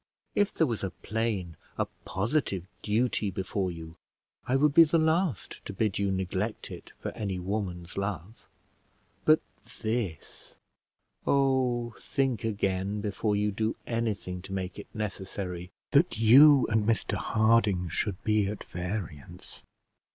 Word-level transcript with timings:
If 0.33 0.51
there 0.51 0.65
was 0.65 0.83
a 0.83 0.89
plain, 0.89 1.57
a 1.77 1.85
positive 2.05 2.65
duty 2.81 3.29
before 3.29 3.69
you, 3.69 3.97
I 4.47 4.55
would 4.55 4.73
be 4.73 4.83
the 4.83 4.97
last 4.97 5.63
to 5.65 5.73
bid 5.73 5.99
you 5.99 6.11
neglect 6.11 6.71
it 6.71 6.89
for 6.97 7.11
any 7.11 7.37
woman's 7.37 7.97
love; 7.97 8.47
but 9.25 9.41
this; 9.83 10.55
oh, 11.27 11.93
think 11.99 12.43
again, 12.43 12.99
before 12.99 13.35
you 13.35 13.51
do 13.51 13.75
anything 13.85 14.41
to 14.41 14.53
make 14.53 14.79
it 14.79 14.87
necessary 14.91 15.69
that 15.91 16.17
you 16.17 16.65
and 16.71 16.83
Mr 16.83 17.13
Harding 17.15 17.87
should 17.87 18.19
be 18.23 18.47
at 18.47 18.63
variance." 18.63 19.61